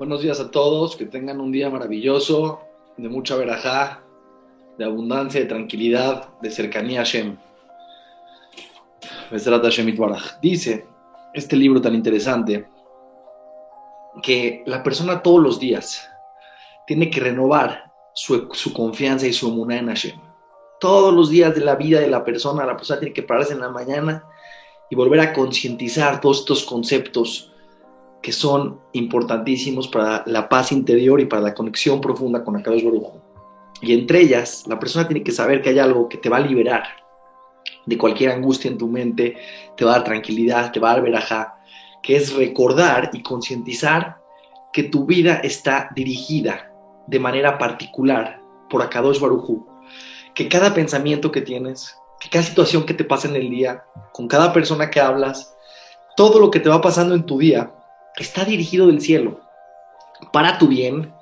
Buenos 0.00 0.22
días 0.22 0.40
a 0.40 0.50
todos, 0.50 0.96
que 0.96 1.04
tengan 1.04 1.42
un 1.42 1.52
día 1.52 1.68
maravilloso, 1.68 2.62
de 2.96 3.10
mucha 3.10 3.36
verajá, 3.36 4.02
de 4.78 4.86
abundancia, 4.86 5.40
de 5.42 5.46
tranquilidad, 5.46 6.30
de 6.40 6.50
cercanía 6.50 7.02
a 7.02 7.04
Hashem. 7.04 7.36
Dice 10.40 10.86
este 11.34 11.54
libro 11.54 11.82
tan 11.82 11.94
interesante 11.94 12.66
que 14.22 14.62
la 14.64 14.82
persona 14.82 15.22
todos 15.22 15.42
los 15.42 15.60
días 15.60 16.08
tiene 16.86 17.10
que 17.10 17.20
renovar 17.20 17.92
su, 18.14 18.48
confianza 18.72 19.26
y 19.26 19.34
su 19.34 19.48
emuná 19.48 19.80
en 19.80 19.88
Hashem. 19.88 20.18
Todos 20.80 21.12
los 21.12 21.28
días 21.28 21.54
de 21.54 21.60
la 21.60 21.76
vida 21.76 22.00
de 22.00 22.08
la 22.08 22.24
persona, 22.24 22.64
la 22.64 22.74
persona 22.74 23.00
tiene 23.00 23.12
que 23.12 23.22
pararse 23.22 23.52
en 23.52 23.60
la 23.60 23.68
mañana 23.68 24.24
y 24.88 24.96
volver 24.96 25.20
a 25.20 25.34
concientizar 25.34 26.22
todos 26.22 26.38
estos 26.38 26.64
conceptos 26.64 27.49
que 28.22 28.32
son 28.32 28.80
importantísimos 28.92 29.88
para 29.88 30.22
la 30.26 30.48
paz 30.48 30.72
interior 30.72 31.20
y 31.20 31.26
para 31.26 31.42
la 31.42 31.54
conexión 31.54 32.00
profunda 32.00 32.44
con 32.44 32.56
Akadosh 32.56 32.84
Baruj 32.84 33.14
Y 33.80 33.94
entre 33.94 34.20
ellas, 34.20 34.64
la 34.66 34.78
persona 34.78 35.08
tiene 35.08 35.22
que 35.22 35.32
saber 35.32 35.62
que 35.62 35.70
hay 35.70 35.78
algo 35.78 36.08
que 36.08 36.18
te 36.18 36.28
va 36.28 36.36
a 36.36 36.40
liberar 36.40 36.84
de 37.86 37.98
cualquier 37.98 38.30
angustia 38.30 38.70
en 38.70 38.78
tu 38.78 38.88
mente, 38.88 39.36
te 39.76 39.84
va 39.84 39.92
a 39.92 39.94
dar 39.96 40.04
tranquilidad, 40.04 40.70
te 40.70 40.80
va 40.80 40.90
a 40.90 40.94
dar 40.94 41.02
verajá, 41.02 41.56
que 42.02 42.16
es 42.16 42.34
recordar 42.34 43.10
y 43.12 43.22
concientizar 43.22 44.20
que 44.72 44.84
tu 44.84 45.06
vida 45.06 45.36
está 45.42 45.88
dirigida 45.94 46.72
de 47.06 47.18
manera 47.18 47.58
particular 47.58 48.40
por 48.68 48.82
Akadosh 48.82 49.18
Baruj 49.18 49.70
que 50.34 50.48
cada 50.48 50.74
pensamiento 50.74 51.32
que 51.32 51.40
tienes, 51.40 51.96
que 52.20 52.28
cada 52.28 52.44
situación 52.44 52.84
que 52.84 52.94
te 52.94 53.04
pasa 53.04 53.28
en 53.28 53.36
el 53.36 53.50
día, 53.50 53.84
con 54.12 54.28
cada 54.28 54.52
persona 54.52 54.90
que 54.90 55.00
hablas, 55.00 55.54
todo 56.16 56.38
lo 56.38 56.50
que 56.50 56.60
te 56.60 56.68
va 56.68 56.80
pasando 56.80 57.14
en 57.14 57.24
tu 57.24 57.38
día, 57.38 57.74
está 58.20 58.44
dirigido 58.44 58.86
del 58.86 59.00
cielo 59.00 59.40
para 60.32 60.58
tu 60.58 60.68
bien, 60.68 61.12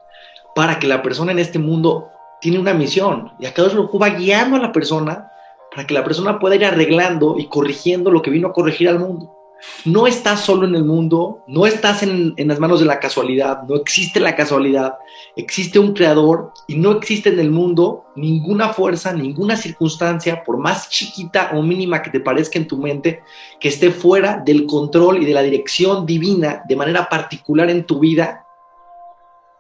para 0.55 0.79
que 0.79 0.89
la 0.89 1.03
persona 1.03 1.33
en 1.33 1.39
este 1.39 1.59
mundo 1.59 2.11
tiene 2.41 2.59
una 2.59 2.75
misión 2.75 3.33
y 3.39 3.47
acá 3.47 3.63
Dios 3.63 3.77
va 3.77 4.09
guiando 4.11 4.57
a 4.57 4.61
la 4.61 4.73
persona 4.73 5.33
para 5.71 5.87
que 5.87 5.95
la 5.95 6.05
persona 6.05 6.39
pueda 6.39 6.57
ir 6.57 6.65
arreglando 6.65 7.37
y 7.39 7.47
corrigiendo 7.47 8.11
lo 8.11 8.23
que 8.23 8.31
vino 8.31 8.49
a 8.49 8.53
corregir 8.53 8.89
al 8.89 8.99
mundo. 8.99 9.38
No 9.85 10.07
estás 10.07 10.41
solo 10.41 10.67
en 10.67 10.75
el 10.75 10.85
mundo, 10.85 11.43
no 11.49 11.67
estás 11.67 12.03
en, 12.03 12.35
en, 12.37 12.49
las 12.49 12.61
manos 12.61 12.79
de 12.81 12.87
la 12.87 13.01
casualidad, 13.01 13.63
no 13.65 13.75
existe 13.75 14.21
la 14.21 14.37
casualidad, 14.37 14.95
existe 15.35 15.79
un 15.79 15.95
creador 15.95 16.53
y 16.69 16.77
no 16.77 16.93
existe 16.93 17.31
en 17.31 17.41
el 17.41 17.51
mundo 17.51 18.05
ninguna 18.15 18.69
fuerza, 18.73 19.13
ninguna 19.13 19.57
circunstancia, 19.57 20.45
por 20.45 20.59
más 20.59 20.89
chiquita 20.91 21.51
o 21.55 21.63
mínima 21.63 22.03
que 22.03 22.11
te 22.11 22.21
parezca 22.21 22.59
en 22.59 22.69
tu 22.69 22.77
mente, 22.77 23.23
que 23.59 23.69
esté 23.69 23.91
fuera 23.91 24.41
del 24.45 24.67
control 24.67 25.23
y 25.23 25.27
de 25.27 25.35
la 25.35 25.43
dirección 25.43 26.07
divina 26.07 26.63
de 26.69 26.77
manera 26.77 27.09
particular 27.09 27.69
en 27.69 27.85
tu 27.85 27.99
vida, 27.99 28.47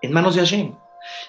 en 0.00 0.12
manos 0.12 0.36
de 0.36 0.42
Hashem. 0.42 0.74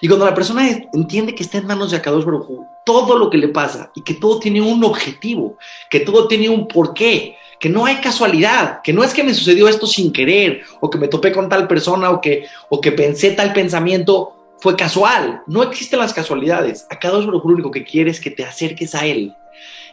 Y 0.00 0.08
cuando 0.08 0.26
la 0.26 0.34
persona 0.34 0.68
entiende 0.92 1.34
que 1.34 1.42
está 1.42 1.58
en 1.58 1.66
manos 1.66 1.90
de 1.90 1.96
Akadosh 1.96 2.24
Baruj 2.24 2.70
todo 2.84 3.18
lo 3.18 3.30
que 3.30 3.38
le 3.38 3.48
pasa 3.48 3.90
y 3.94 4.02
que 4.02 4.14
todo 4.14 4.40
tiene 4.40 4.60
un 4.60 4.82
objetivo, 4.84 5.56
que 5.88 6.00
todo 6.00 6.26
tiene 6.26 6.48
un 6.48 6.66
porqué, 6.66 7.36
que 7.60 7.68
no 7.68 7.84
hay 7.84 7.96
casualidad, 7.96 8.80
que 8.82 8.92
no 8.92 9.04
es 9.04 9.12
que 9.12 9.22
me 9.22 9.34
sucedió 9.34 9.68
esto 9.68 9.86
sin 9.86 10.12
querer, 10.12 10.62
o 10.80 10.88
que 10.88 10.98
me 10.98 11.08
topé 11.08 11.30
con 11.30 11.48
tal 11.48 11.68
persona, 11.68 12.10
o 12.10 12.20
que, 12.20 12.46
o 12.70 12.80
que 12.80 12.90
pensé 12.90 13.32
tal 13.32 13.52
pensamiento, 13.52 14.32
fue 14.60 14.76
casual. 14.76 15.42
No 15.46 15.62
existen 15.62 16.00
las 16.00 16.14
casualidades. 16.14 16.86
Akadosh 16.90 17.26
Baruj 17.26 17.44
lo 17.44 17.52
único 17.52 17.70
que 17.70 17.84
quiere 17.84 18.10
es 18.10 18.18
que 18.18 18.30
te 18.30 18.44
acerques 18.44 18.94
a 18.94 19.06
Él 19.06 19.34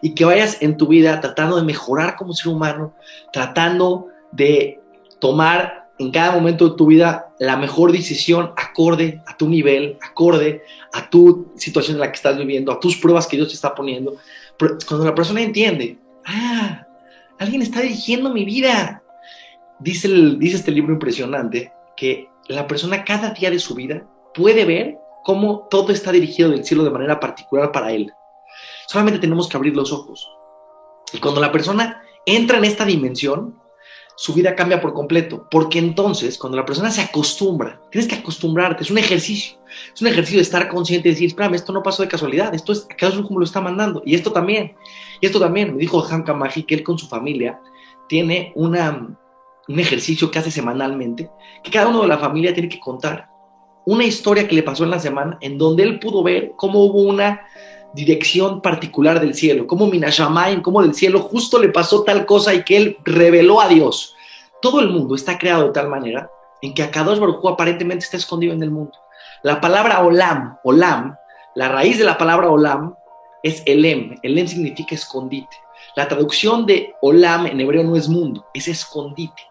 y 0.01 0.15
que 0.15 0.25
vayas 0.25 0.61
en 0.61 0.77
tu 0.77 0.88
vida 0.88 1.19
tratando 1.19 1.57
de 1.57 1.63
mejorar 1.63 2.15
como 2.15 2.33
ser 2.33 2.53
humano, 2.53 2.93
tratando 3.33 4.07
de 4.31 4.79
tomar 5.19 5.89
en 5.99 6.11
cada 6.11 6.31
momento 6.31 6.69
de 6.69 6.77
tu 6.77 6.85
vida 6.85 7.33
la 7.39 7.57
mejor 7.57 7.91
decisión 7.91 8.51
acorde 8.55 9.21
a 9.25 9.35
tu 9.35 9.49
nivel, 9.49 9.97
acorde 10.01 10.61
a 10.94 11.09
tu 11.09 11.51
situación 11.56 11.95
en 11.95 12.01
la 12.01 12.11
que 12.11 12.17
estás 12.17 12.38
viviendo, 12.38 12.72
a 12.72 12.79
tus 12.79 12.97
pruebas 12.97 13.27
que 13.27 13.35
Dios 13.35 13.50
te 13.50 13.56
está 13.56 13.73
poniendo. 13.75 14.16
cuando 14.88 15.06
la 15.06 15.16
persona 15.16 15.41
entiende, 15.41 15.97
ah, 16.25 16.87
alguien 17.40 17.62
está 17.62 17.81
dirigiendo 17.81 18.31
mi 18.31 18.46
vida, 18.46 19.03
dice, 19.80 20.09
este 20.42 20.72
libro 20.72 20.94
impresionante 20.94 21.72
que 21.96 22.30
la 22.48 22.68
persona 22.68 23.03
cada 23.03 23.31
día 23.31 23.50
de 23.52 23.59
su 23.59 23.75
vida 23.75 24.08
puede 24.34 24.66
ver 24.66 24.98
cómo 25.24 25.68
todo 25.70 25.92
está 25.92 26.12
dirigido 26.12 26.50
del 26.50 26.64
cielo 26.64 26.84
de 26.84 26.92
manera 26.92 27.20
particular 27.20 27.72
para 27.72 27.92
él. 27.92 28.12
Solamente 28.88 29.20
tenemos 29.20 29.50
que 29.50 29.58
abrir 29.58 29.75
los 29.75 29.92
ojos. 29.92 30.30
Y 31.14 31.20
cuando 31.20 31.42
la 31.42 31.52
persona 31.52 32.02
entra 32.25 32.58
en 32.58 32.66
esta 32.66 32.86
dimensión, 32.86 33.59
su 34.17 34.33
vida 34.33 34.55
cambia 34.55 34.81
por 34.81 34.94
completo. 34.94 35.47
Porque 35.50 35.79
entonces, 35.79 36.38
cuando 36.38 36.57
la 36.57 36.66
persona 36.66 36.91
se 36.91 37.01
acostumbra, 37.01 37.79
tienes 37.91 38.09
que 38.09 38.16
acostumbrarte, 38.16 38.83
es 38.83 38.91
un 38.91 38.97
ejercicio. 38.97 39.57
Es 39.94 40.01
un 40.01 40.07
ejercicio 40.07 40.39
de 40.39 40.44
estar 40.44 40.67
consciente 40.67 41.07
y 41.07 41.11
decir, 41.11 41.28
espérame, 41.28 41.53
esto 41.53 41.72
no 41.72 41.83
pasó 41.83 42.01
de 42.01 42.09
casualidad, 42.09 42.53
esto 42.53 42.72
es, 42.72 42.88
acaso 42.89 43.23
como 43.23 43.39
lo 43.39 43.45
está 43.45 43.61
mandando. 43.61 44.01
Y 44.06 44.16
esto 44.16 44.31
también, 44.31 44.75
y 45.22 45.27
esto 45.27 45.39
también, 45.39 45.75
me 45.75 45.79
dijo 45.79 46.03
Hanka 46.03 46.33
Kamaji 46.33 46.63
que 46.63 46.75
él 46.75 46.83
con 46.83 46.97
su 46.97 47.07
familia 47.07 47.61
tiene 48.09 48.51
una, 48.56 49.07
un 49.67 49.79
ejercicio 49.79 50.31
que 50.31 50.39
hace 50.39 50.50
semanalmente, 50.50 51.29
que 51.63 51.72
cada 51.72 51.88
uno 51.88 52.01
de 52.01 52.07
la 52.07 52.17
familia 52.17 52.53
tiene 52.53 52.69
que 52.69 52.79
contar 52.79 53.29
una 53.85 54.03
historia 54.03 54.47
que 54.47 54.56
le 54.56 54.63
pasó 54.63 54.83
en 54.83 54.89
la 54.89 55.00
semana, 55.00 55.38
en 55.41 55.57
donde 55.57 55.83
él 55.83 56.00
pudo 56.00 56.22
ver 56.22 56.53
cómo 56.57 56.83
hubo 56.83 57.03
una 57.03 57.47
dirección 57.94 58.62
particular 58.62 59.20
del 59.20 59.34
cielo, 59.34 59.68
como 59.68 59.88
Minashamayim, 59.88 60.62
como 60.62 60.81
del 60.81 60.94
cielo 60.94 61.20
justo 61.20 61.59
le 61.59 61.70
pasó 61.70 62.03
tal 62.03 62.25
cosa 62.25 62.53
y 62.53 62.64
que 62.64 62.78
él 62.78 62.98
reveló 63.03 63.62
a 63.62 63.68
Dios. 63.68 64.16
Todo 64.62 64.80
el 64.80 64.90
mundo 64.90 65.16
está 65.16 65.38
creado 65.38 65.66
de 65.66 65.74
tal 65.74 65.88
manera 65.88 66.30
en 66.62 66.74
que 66.74 66.84
Akadosh 66.84 67.20
Baruj 67.20 67.48
aparentemente 67.48 68.06
está 68.06 68.18
escondido 68.18 68.53
en 68.53 68.64
el 68.64 68.72
mundo. 68.72 68.94
La 69.44 69.62
palabra 69.62 70.02
olam, 70.03 70.58
olam, 70.64 71.16
la 71.56 71.70
raíz 71.70 71.98
de 71.98 72.06
la 72.06 72.18
palabra 72.18 72.50
olam 72.50 72.96
es 73.44 73.64
elem. 73.66 74.16
Elem 74.24 74.48
significa 74.48 74.96
escondite. 74.96 75.56
La 75.96 76.08
traducción 76.08 76.66
de 76.66 76.94
olam 77.02 77.46
en 77.48 77.62
hebreo 77.62 77.84
no 77.84 77.96
es 77.96 78.08
mundo, 78.09 78.46
es 78.54 78.68
escondite. 78.68 79.42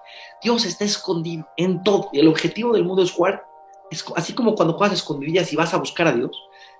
Dios 0.42 0.64
está 0.64 0.84
escondido 0.84 1.48
en 1.56 1.82
todo. 1.82 2.10
El 2.12 2.28
objetivo 2.28 2.72
del 2.72 2.84
mundo 2.84 3.02
es 3.02 3.12
jugar, 3.12 3.44
es, 3.90 4.04
así 4.16 4.32
como 4.34 4.54
cuando 4.54 4.74
juegas 4.74 4.98
escondidillas 4.98 5.52
y 5.52 5.56
vas 5.56 5.72
a 5.74 5.78
buscar 5.78 6.08
a 6.08 6.12
Dios, 6.12 6.30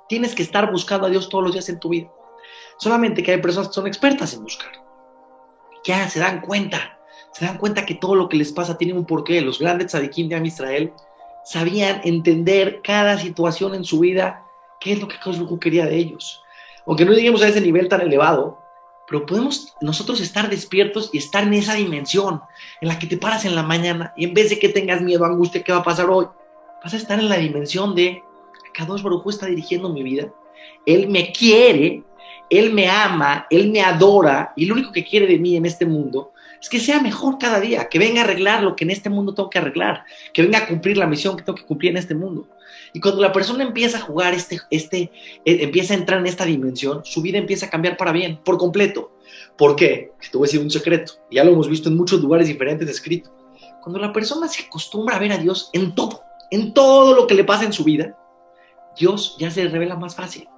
Tienes 0.09 0.35
que 0.35 0.43
estar 0.43 0.71
buscando 0.71 1.07
a 1.07 1.11
Dios 1.11 1.29
todos 1.29 1.45
los 1.45 1.53
días 1.53 1.69
en 1.69 1.81
tu 1.81 1.89
vida. 1.89 2.11
Solamente 2.79 3.23
que 3.23 3.33
hay 3.33 3.41
personas 3.41 3.69
que 3.69 3.75
son 3.75 3.87
expertas 3.87 4.35
en 4.35 4.43
buscar. 4.43 4.71
Ya 5.85 6.09
se 6.09 6.21
dan 6.21 6.41
cuenta, 6.41 6.99
se 7.33 7.45
dan 7.45 7.59
cuenta 7.59 7.87
que 7.87 7.95
todo 7.95 8.15
lo 8.15 8.29
que 8.29 8.37
les 8.37 8.53
pasa 8.53 8.77
tiene 8.77 8.95
un 8.95 9.07
porqué. 9.07 9.41
Los 9.41 9.59
grandes 9.59 9.89
tzadikim 9.89 10.29
de 10.29 10.47
Israel 10.47 10.93
sabían 11.45 12.01
entender 12.05 12.81
cada 12.83 13.19
situación 13.19 13.75
en 13.75 13.85
su 13.85 14.01
vida, 14.01 14.45
qué 14.81 14.93
es 14.93 15.01
lo 15.01 15.09
que 15.09 15.17
Dios 15.25 15.39
quería 15.61 15.87
de 15.87 15.97
ellos. 15.97 16.43
Aunque 16.87 17.05
no 17.05 17.13
lleguemos 17.13 17.43
a 17.43 17.49
ese 17.49 17.61
nivel 17.61 17.89
tan 17.89 18.01
elevado, 18.01 18.59
pero 19.07 19.25
podemos 19.25 19.75
nosotros 19.81 20.21
estar 20.21 20.51
despiertos 20.51 21.11
y 21.13 21.19
estar 21.19 21.45
en 21.45 21.55
esa 21.55 21.75
dimensión 21.75 22.43
en 22.81 22.89
la 22.89 22.99
que 22.99 23.07
te 23.07 23.17
paras 23.17 23.45
en 23.45 23.55
la 23.55 23.63
mañana 23.63 24.13
y 24.17 24.25
en 24.25 24.35
vez 24.35 24.51
de 24.51 24.59
que 24.59 24.69
tengas 24.69 25.01
miedo, 25.01 25.25
angustia, 25.25 25.63
¿qué 25.63 25.73
va 25.73 25.79
a 25.79 25.85
pasar 25.85 26.11
hoy? 26.11 26.27
Vas 26.83 26.95
a 26.95 26.97
estar 26.97 27.19
en 27.19 27.29
la 27.29 27.37
dimensión 27.37 27.95
de 27.95 28.23
Kadosh 28.77 29.03
Baruj 29.03 29.27
está 29.29 29.47
dirigiendo 29.47 29.89
mi 29.89 30.03
vida, 30.03 30.33
Él 30.85 31.09
me 31.09 31.33
quiere, 31.33 32.03
Él 32.51 32.73
me 32.75 32.89
ama, 32.89 33.47
Él 33.51 33.71
me 33.73 33.81
adora, 33.81 34.53
y 34.55 34.67
lo 34.67 34.75
único 34.75 34.93
que 34.93 35.05
quiere 35.05 35.27
de 35.27 35.39
mí 35.39 35.57
en 35.57 35.65
este 35.65 35.87
mundo 35.87 36.33
es 36.61 36.69
que 36.69 36.79
sea 36.79 37.01
mejor 37.01 37.39
cada 37.39 37.59
día, 37.59 37.89
que 37.89 37.99
venga 37.99 38.21
a 38.21 38.25
arreglar 38.25 38.63
lo 38.63 38.77
que 38.77 38.85
en 38.85 38.91
este 38.91 39.09
mundo 39.09 39.35
tengo 39.35 39.49
que 39.49 39.59
arreglar, 39.59 40.05
que 40.33 40.43
venga 40.43 40.59
a 40.59 40.67
cumplir 40.67 40.99
la 40.99 41.07
misión 41.07 41.37
que 41.37 41.43
tengo 41.43 41.57
que 41.57 41.65
cumplir 41.65 41.93
en 41.93 41.97
este 41.97 42.15
mundo. 42.15 42.49
Y 42.93 43.01
cuando 43.01 43.21
la 43.21 43.33
persona 43.33 43.63
empieza 43.63 43.99
a 43.99 44.03
jugar, 44.03 44.35
este, 44.35 44.61
este, 44.71 45.11
eh, 45.45 45.59
empieza 45.61 45.95
a 45.95 45.97
entrar 45.97 46.21
en 46.21 46.27
esta 46.27 46.45
dimensión, 46.45 47.03
su 47.05 47.23
vida 47.23 47.39
empieza 47.39 47.67
a 47.67 47.71
cambiar 47.71 47.97
para 47.97 48.13
bien, 48.13 48.39
por 48.45 48.59
completo. 48.59 49.13
¿Por 49.57 49.77
qué? 49.77 50.13
Te 50.31 50.37
voy 50.37 50.47
a 50.47 50.49
decir 50.49 50.61
un 50.61 50.71
secreto, 50.71 51.15
ya 51.31 51.45
lo 51.45 51.53
hemos 51.53 51.69
visto 51.69 51.89
en 51.89 51.97
muchos 51.97 52.21
lugares 52.21 52.49
diferentes 52.49 52.89
escrito. 52.89 53.31
Cuando 53.83 53.99
la 53.99 54.13
persona 54.13 54.49
se 54.49 54.65
acostumbra 54.65 55.17
a 55.17 55.19
ver 55.19 55.33
a 55.33 55.39
Dios 55.39 55.71
en 55.73 55.95
todo, 55.95 56.23
en 56.51 56.73
todo 56.75 57.15
lo 57.15 57.27
que 57.27 57.35
le 57.35 57.45
pasa 57.45 57.65
en 57.65 57.73
su 57.73 57.85
vida, 57.85 58.17
Dios 58.99 59.37
ya 59.39 59.51
se 59.51 59.69
revela 59.69 59.97
más 59.97 60.15
fácil. 60.15 60.49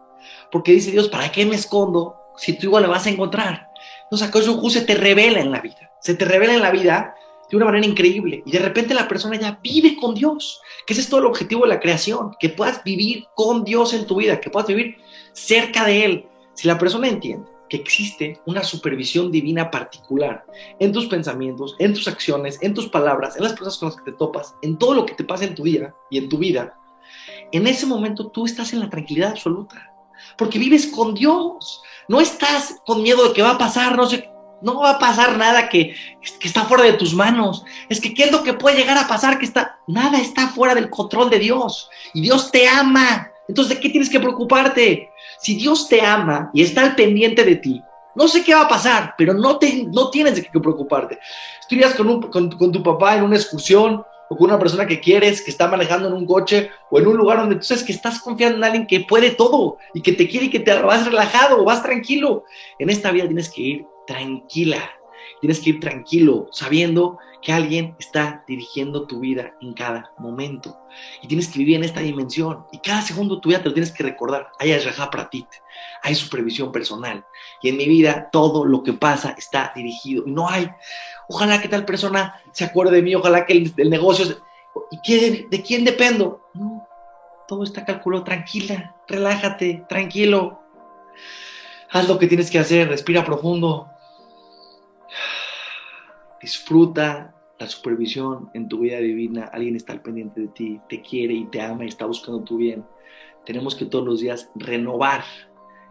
Porque 0.51 0.73
dice 0.73 0.91
Dios, 0.91 1.09
¿para 1.09 1.31
qué 1.31 1.47
me 1.47 1.57
escondo 1.57 2.17
si 2.37 2.55
tú 2.59 2.67
igual 2.67 2.85
le 2.85 2.89
vas 2.89 3.07
a 3.07 3.11
encontrar? 3.11 3.69
Entonces, 4.05 4.29
acaso 4.29 4.71
se 4.71 4.83
te 4.83 4.95
revela 4.95 5.41
en 5.41 5.51
la 5.51 5.61
vida. 5.61 5.91
Se 6.01 6.15
te 6.15 6.25
revela 6.25 6.55
en 6.55 6.63
la 6.63 6.71
vida 6.71 7.15
de 7.51 7.57
una 7.57 7.67
manera 7.67 7.87
increíble. 7.87 8.43
Y 8.47 8.51
de 8.51 8.59
repente 8.59 8.95
la 8.95 9.09
persona 9.09 9.37
ya 9.37 9.59
vive 9.63 9.97
con 9.97 10.15
Dios. 10.15 10.61
Que 10.87 10.95
ese 10.95 11.03
es 11.03 11.09
todo 11.09 11.21
el 11.21 11.27
objetivo 11.27 11.63
de 11.63 11.69
la 11.69 11.81
creación. 11.81 12.35
Que 12.39 12.49
puedas 12.49 12.83
vivir 12.85 13.27
con 13.35 13.65
Dios 13.65 13.93
en 13.95 14.07
tu 14.07 14.17
vida. 14.17 14.41
Que 14.41 14.51
puedas 14.51 14.69
vivir 14.69 14.97
cerca 15.33 15.85
de 15.85 16.05
Él. 16.05 16.29
Si 16.55 16.67
la 16.67 16.79
persona 16.79 17.09
entiende 17.09 17.49
que 17.69 17.77
existe 17.77 18.41
una 18.47 18.65
supervisión 18.65 19.31
divina 19.31 19.71
particular 19.71 20.45
en 20.79 20.93
tus 20.93 21.07
pensamientos, 21.07 21.77
en 21.79 21.93
tus 21.93 22.09
acciones, 22.09 22.59
en 22.63 22.75
tus 22.75 22.89
palabras, 22.89 23.37
en 23.37 23.43
las 23.45 23.53
personas 23.53 23.79
con 23.79 23.89
las 23.91 23.97
que 23.97 24.11
te 24.11 24.17
topas, 24.17 24.55
en 24.63 24.79
todo 24.79 24.95
lo 24.95 25.07
que 25.07 25.15
te 25.15 25.25
pasa 25.25 25.45
en 25.45 25.55
tu 25.55 25.65
día 25.65 25.95
y 26.11 26.19
en 26.19 26.29
tu 26.29 26.39
vida, 26.39 26.78
en 27.53 27.67
ese 27.67 27.87
momento 27.87 28.29
tú 28.29 28.45
estás 28.45 28.73
en 28.73 28.81
la 28.81 28.91
tranquilidad 28.91 29.31
absoluta, 29.31 29.93
porque 30.37 30.59
vives 30.59 30.87
con 30.87 31.15
Dios, 31.15 31.83
no 32.09 32.21
estás 32.21 32.77
con 32.87 33.03
miedo 33.03 33.27
de 33.27 33.33
que 33.33 33.43
va 33.43 33.51
a 33.51 33.59
pasar, 33.59 33.97
no 33.97 34.07
sé, 34.07 34.31
No 34.61 34.81
va 34.81 34.91
a 34.91 34.99
pasar 34.99 35.39
nada 35.39 35.69
que, 35.69 35.95
está 36.43 36.65
fuera 36.65 36.83
de 36.83 36.95
tus 36.95 37.15
manos. 37.15 37.65
Es 37.89 38.01
que, 38.01 38.13
¿qué 38.13 38.25
es 38.25 38.33
lo 38.33 38.43
que 38.43 38.55
puede 38.55 38.77
llegar 38.77 38.99
a 38.99 39.07
pasar? 39.07 39.39
Que 39.39 39.45
está, 39.45 39.79
nada 39.87 40.19
está 40.19 40.49
fuera 40.49 40.75
del 40.75 40.91
control 40.91 41.31
de 41.31 41.39
Dios. 41.39 41.89
Y 42.13 42.23
Dios 42.23 42.51
te 42.51 42.67
ama. 42.67 43.31
Entonces, 43.47 43.77
¿de 43.77 43.81
qué 43.81 43.89
tienes 43.89 44.11
que 44.11 44.19
preocuparte? 44.19 45.11
Si 45.41 45.55
Dios 45.55 45.89
te 45.89 46.01
ama 46.01 46.51
y 46.53 46.63
está 46.63 46.83
al 46.83 46.97
pendiente 46.97 47.45
de 47.45 47.55
ti, 47.55 47.81
no 48.17 48.27
sé 48.27 48.43
qué 48.43 48.53
va 48.53 48.63
a 48.63 48.69
pasar, 48.69 49.15
pero 49.17 49.33
no, 49.33 49.59
te, 49.59 49.85
no 49.85 50.11
tienes 50.11 50.35
de 50.35 50.43
qué 50.43 50.59
preocuparte. 50.59 51.21
Estudias 51.61 51.95
con, 51.95 52.23
con, 52.23 52.51
con 52.51 52.73
tu 52.73 52.83
papá 52.83 53.15
en 53.15 53.23
una 53.23 53.37
excursión 53.37 54.03
o 54.29 54.37
con 54.37 54.51
una 54.51 54.59
persona 54.59 54.87
que 54.87 55.01
quieres, 55.01 55.43
que 55.43 55.51
está 55.51 55.69
manejando 55.69 56.09
en 56.09 56.15
un 56.15 56.27
coche 56.27 56.71
o 56.91 56.99
en 56.99 57.07
un 57.07 57.17
lugar 57.17 57.39
donde 57.39 57.57
tú 57.57 57.63
sabes 57.63 57.85
que 57.85 57.93
estás 57.93 58.21
confiando 58.21 58.59
en 58.59 58.65
alguien 58.65 58.87
que 58.87 59.01
puede 59.01 59.31
todo 59.31 59.79
y 59.95 60.03
que 60.03 60.13
te 60.13 60.29
quiere 60.29 60.47
y 60.47 60.51
que 60.51 60.61
te 60.61 60.75
vas 60.75 61.07
relajado, 61.07 61.65
vas 61.65 61.83
tranquilo. 61.83 62.45
En 62.79 62.91
esta 62.91 63.11
vida 63.11 63.27
tienes 63.27 63.51
que 63.51 63.63
ir 63.63 63.87
tranquila, 64.07 64.91
tienes 65.41 65.61
que 65.61 65.71
ir 65.71 65.81
tranquilo, 65.81 66.49
sabiendo 66.53 67.19
que 67.43 67.53
alguien 67.53 67.95
está 67.99 68.45
dirigiendo 68.47 69.07
tu 69.07 69.21
vida 69.21 69.55
en 69.61 69.73
cada 69.73 70.13
momento. 70.19 70.79
Y 71.23 71.29
tienes 71.29 71.49
que 71.49 71.59
vivir 71.59 71.77
en 71.77 71.85
esta 71.85 72.01
dimensión. 72.01 72.67
Y 72.73 72.79
cada 72.79 73.03
segundo 73.03 73.37
de 73.37 73.41
tu 73.41 73.49
vida 73.49 73.63
te 73.63 73.69
lo 73.69 73.75
tienes 73.75 73.93
que 73.93 74.03
recordar. 74.03 74.49
Hay 74.59 74.73
Ashraha 74.73 75.11
Pratit, 75.11 75.47
hay 76.03 76.15
supervisión 76.15 76.73
personal. 76.73 77.25
Y 77.63 77.69
en 77.69 77.77
mi 77.77 77.87
vida 77.87 78.29
todo 78.33 78.65
lo 78.65 78.83
que 78.83 78.93
pasa 78.93 79.35
está 79.39 79.73
dirigido. 79.75 80.25
Y 80.27 80.33
no 80.33 80.49
hay, 80.49 80.69
ojalá 81.29 81.61
que 81.61 81.69
tal 81.69 81.85
persona 81.85 82.41
se 82.53 82.65
acuerde 82.65 82.97
de 82.97 83.03
mí, 83.03 83.15
ojalá 83.15 83.47
que 83.47 83.53
el, 83.77 83.91
negocio... 83.91 84.27
¿Y 84.91 85.01
qué, 85.03 85.47
de, 85.51 85.63
quién 85.63 85.85
dependo? 85.85 86.49
No, 86.55 86.87
todo 87.47 87.65
está 87.65 87.85
calculado. 87.85 88.25
Tranquila, 88.25 88.97
relájate, 89.07 89.85
tranquilo. 89.89 90.63
Haz 91.91 92.09
lo 92.09 92.19
que 92.19 92.27
tienes 92.27 92.51
que 92.51 92.59
hacer, 92.59 92.89
respira 92.89 93.25
profundo, 93.25 93.89
Disfruta 96.41 97.35
la 97.59 97.69
supervisión 97.69 98.51
en 98.55 98.69
tu 98.69 98.81
vida 98.81 98.99
divina. 98.99 99.51
Alguien 99.53 99.77
está 99.77 99.93
al 99.93 100.03
pendiente 100.03 100.43
de 100.43 100.49
ti, 100.49 100.81
te 100.89 101.03
quiere 101.03 101.35
y 101.35 101.45
te 101.47 101.61
ama 101.61 101.85
y 101.85 101.89
está 101.89 102.07
buscando 102.07 102.43
tu 102.43 102.57
bien. 102.57 102.85
Tenemos 103.45 103.75
que 103.75 103.87
todos 103.87 104.05
los 104.05 104.21
días 104.21 104.51
renovar 104.55 105.25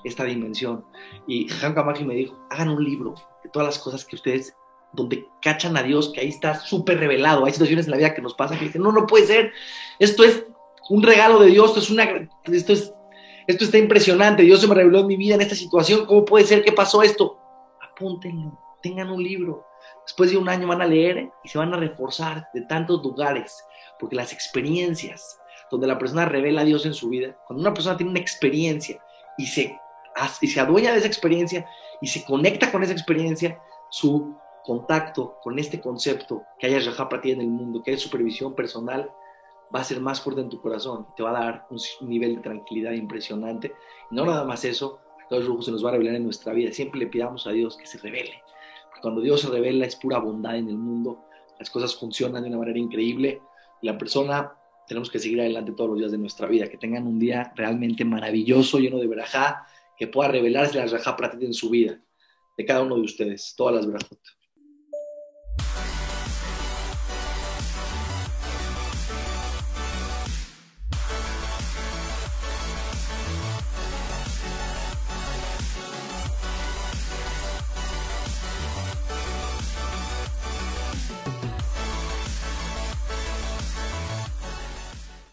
esta 0.04 0.24
dimensión. 0.24 0.86
Y 1.28 1.48
Jan 1.48 1.74
Kamagi 1.74 2.06
me 2.06 2.16
dijo, 2.16 2.38
hagan 2.50 2.70
un 2.70 2.84
libro 2.84 3.16
de 3.44 3.50
todas 3.50 3.68
las 3.68 3.80
cosas 3.80 4.06
que 4.06 4.16
ustedes, 4.16 4.56
donde 4.94 5.28
cachan 5.42 5.76
a 5.76 5.84
Dios, 5.84 6.12
que 6.14 6.22
ahí 6.22 6.30
está 6.30 6.56
súper 6.56 7.00
revelado. 7.00 7.46
Hay 7.46 7.52
situaciones 7.52 7.86
en 7.86 7.92
la 7.92 7.98
vida 7.98 8.14
que 8.14 8.22
nos 8.22 8.34
pasan 8.34 8.58
que 8.58 8.66
dicen, 8.66 8.82
no, 8.82 8.92
no 8.92 9.06
puede 9.06 9.26
ser. 9.26 9.52
Esto 10.00 10.24
es 10.24 10.46
un 10.90 11.04
regalo 11.04 11.40
de 11.40 11.48
Dios, 11.48 11.70
esto 11.70 11.80
es 11.80 11.90
una, 11.90 12.30
esto 12.46 12.74
es, 12.74 12.94
esto 13.48 13.66
está 13.66 13.78
impresionante. 13.78 14.44
Dios 14.44 14.62
se 14.62 14.68
me 14.68 14.76
reveló 14.76 15.00
en 15.00 15.08
mi 15.08 15.18
vida 15.18 15.36
en 15.36 15.42
esta 15.42 15.56
situación. 15.56 16.06
¿Cómo 16.06 16.24
puede 16.24 16.46
ser 16.46 16.64
que 16.64 16.72
pasó 16.72 17.02
esto? 17.02 17.38
Apúntenlo, 17.82 18.58
tengan 18.82 19.10
un 19.10 19.22
libro 19.22 19.66
después 20.04 20.32
de 20.32 20.38
un 20.38 20.50
año 20.50 20.68
van 20.68 20.82
a 20.82 20.88
leer 20.88 21.32
y 21.44 21.50
se 21.50 21.58
van 21.58 21.74
a 21.74 21.78
reforzar 21.78 22.48
de 22.54 22.62
tantos 22.62 23.04
lugares, 23.04 23.64
porque 24.00 24.16
las 24.16 24.34
experiencias 24.34 25.40
donde 25.70 25.88
la 25.88 25.98
persona 25.98 26.26
revela 26.26 26.62
a 26.62 26.66
Dios 26.66 26.86
en 26.86 26.94
su 26.94 27.10
vida, 27.10 27.38
cuando 27.46 27.62
una 27.62 27.74
persona 27.74 27.98
tiene 27.98 28.12
una 28.12 28.20
experiencia 28.20 29.02
y 29.38 29.48
se, 29.48 29.78
y 30.42 30.48
se 30.48 30.60
adueña 30.60 30.92
de 30.92 31.00
esa 31.00 31.08
experiencia 31.08 31.68
y 32.02 32.08
se 32.08 32.24
conecta 32.24 32.72
con 32.72 32.84
esa 32.84 32.94
experiencia, 32.94 33.60
su 33.90 34.36
contacto 34.64 35.40
con 35.42 35.58
este 35.60 35.80
concepto 35.80 36.44
que 36.60 36.68
haya 36.68 36.80
Rajá 36.80 37.08
para 37.08 37.22
ti 37.22 37.32
en 37.32 37.42
el 37.42 37.48
mundo, 37.48 37.82
que 37.82 37.94
es 37.94 38.02
supervisión 38.02 38.54
personal, 38.54 39.10
va 39.74 39.80
a 39.82 39.84
ser 39.84 40.00
más 40.00 40.22
fuerte 40.22 40.42
en 40.42 40.50
tu 40.50 40.62
corazón, 40.62 41.08
te 41.16 41.24
va 41.24 41.30
a 41.32 41.44
dar 41.44 41.68
un 41.70 41.80
nivel 42.08 42.36
de 42.36 42.42
tranquilidad 42.42 42.92
impresionante. 42.92 43.74
No 44.12 44.26
nada 44.26 44.44
más 44.44 44.64
eso, 44.66 45.00
todo 45.30 45.40
el 45.40 45.64
se 45.64 45.72
nos 45.72 45.84
va 45.84 45.90
a 45.90 45.92
revelar 45.94 46.16
en 46.16 46.24
nuestra 46.24 46.54
vida. 46.54 46.72
Siempre 46.72 47.00
le 47.00 47.08
pidamos 47.08 47.48
a 47.48 47.52
Dios 47.52 47.78
que 47.78 47.86
se 47.86 47.98
revele, 47.98 48.42
cuando 49.02 49.22
Dios 49.22 49.42
se 49.42 49.50
revela 49.50 49.86
es 49.86 49.96
pura 49.96 50.20
bondad 50.20 50.58
en 50.58 50.70
el 50.70 50.78
mundo, 50.78 51.26
las 51.60 51.70
cosas 51.70 51.96
funcionan 51.96 52.44
de 52.44 52.50
una 52.50 52.58
manera 52.58 52.80
increíble 52.80 53.42
la 53.82 53.98
persona 53.98 54.54
tenemos 54.88 55.10
que 55.10 55.20
seguir 55.20 55.42
adelante 55.42 55.74
todos 55.74 55.92
los 55.92 56.00
días 56.00 56.12
de 56.12 56.18
nuestra 56.18 56.48
vida, 56.48 56.70
que 56.70 56.78
tengan 56.78 57.06
un 57.06 57.20
día 57.20 57.52
realmente 57.56 58.06
maravilloso, 58.06 58.80
lleno 58.80 58.98
de 58.98 59.08
verajá, 59.08 59.68
que 59.98 60.08
pueda 60.08 60.30
revelarse 60.30 60.78
la 60.78 60.86
verajá 60.86 61.18
ti 61.38 61.46
en 61.46 61.54
su 61.54 61.70
vida, 61.70 62.00
de 62.58 62.66
cada 62.66 62.84
uno 62.84 62.96
de 62.96 63.02
ustedes, 63.02 63.54
todas 63.56 63.76
las 63.76 63.86
verajot. 63.86 64.20